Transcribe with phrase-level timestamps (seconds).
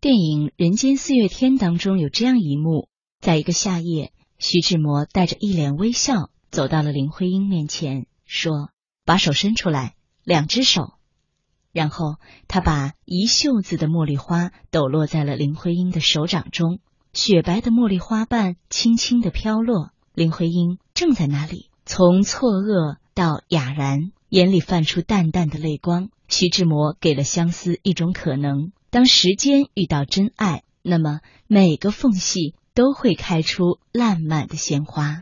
[0.00, 2.88] 电影《人间四月天》当中有这样一幕，
[3.20, 8.70] 在一个夏夜，徐志摩带着一脸微笑走到了林徽因面前，说
[9.04, 10.94] ：“把手伸出来，两只手。”
[11.70, 12.16] 然后
[12.48, 16.78] 他把一袖子的茉莉花抖落在了林徽因的手掌中，
[17.12, 19.90] 雪白的茉莉花瓣轻轻的飘落。
[20.14, 26.08] 林徽因正在那里，从错愕到哑然，眼里泛出淡淡的泪光。
[26.26, 28.72] 徐志摩给了相思一种可能。
[28.90, 35.20] 当时间遇到真爱，那么每个缝隙都会开出烂漫的鲜花。